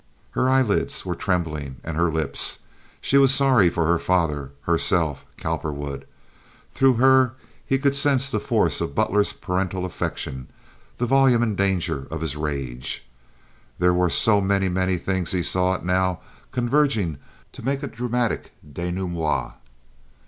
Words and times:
Her 0.31 0.49
eyelids, 0.49 1.05
were 1.05 1.13
trembling, 1.13 1.75
and 1.83 1.95
her 1.95 2.11
lips. 2.11 2.57
She 3.01 3.19
was 3.19 3.31
sorry 3.31 3.69
for 3.69 3.85
her 3.85 3.99
father, 3.99 4.51
herself, 4.61 5.27
Cowperwood. 5.37 6.07
Through 6.71 6.95
her 6.95 7.35
he 7.63 7.77
could 7.77 7.95
sense 7.95 8.31
the 8.31 8.39
force 8.39 8.81
of 8.81 8.95
Butler's 8.95 9.31
parental 9.31 9.85
affection; 9.85 10.47
the 10.97 11.05
volume 11.05 11.43
and 11.43 11.55
danger 11.55 12.07
of 12.09 12.21
his 12.21 12.35
rage. 12.35 13.05
There 13.77 13.93
were 13.93 14.09
so 14.09 14.41
many, 14.41 14.69
many 14.69 14.97
things 14.97 15.35
as 15.35 15.37
he 15.37 15.43
saw 15.43 15.75
it 15.75 15.85
now 15.85 16.21
converging 16.51 17.19
to 17.51 17.61
make 17.63 17.83
a 17.83 17.87
dramatic 17.87 18.53
denouement. 18.67 19.53